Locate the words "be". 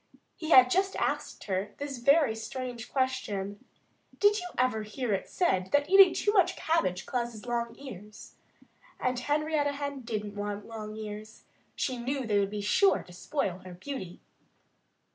12.49-12.61